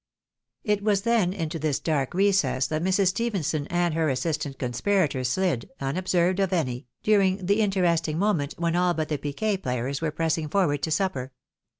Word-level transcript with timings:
It 0.63 0.81
was, 0.83 1.03
then, 1.03 1.31
into 1.31 1.59
this 1.59 1.77
dark 1.79 2.15
recess 2.15 2.65
that 2.65 2.81
Mrs. 2.81 3.09
Stephenson 3.09 3.67
and 3.67 3.93
her 3.93 4.09
assistant 4.09 4.57
conspirator 4.57 5.23
slid, 5.23 5.69
unobserved 5.79 6.39
of 6.39 6.51
any, 6.51 6.87
during 7.03 7.45
the 7.45 7.61
in 7.61 7.69
teresting 7.69 8.17
moment 8.17 8.55
when 8.57 8.75
all 8.75 8.95
but 8.95 9.09
the 9.09 9.19
piquet 9.19 9.57
players 9.57 10.01
were 10.01 10.09
pressing 10.09 10.49
forward 10.49 10.81
to 10.81 10.89
supper. 10.89 11.33